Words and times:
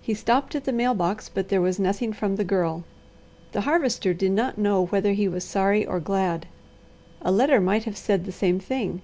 He 0.00 0.14
stopped 0.14 0.54
at 0.54 0.64
the 0.64 0.72
mail 0.72 0.94
box, 0.94 1.28
but 1.28 1.50
there 1.50 1.60
was 1.60 1.78
nothing 1.78 2.14
from 2.14 2.36
the 2.36 2.44
Girl. 2.44 2.82
The 3.52 3.60
Harvester 3.60 4.14
did 4.14 4.32
not 4.32 4.56
know 4.56 4.86
whether 4.86 5.12
he 5.12 5.28
was 5.28 5.44
sorry 5.44 5.84
or 5.84 6.00
glad. 6.00 6.46
A 7.20 7.30
letter 7.30 7.60
might 7.60 7.84
have 7.84 7.98
said 7.98 8.24
the 8.24 8.32
same 8.32 8.58
thing. 8.58 9.02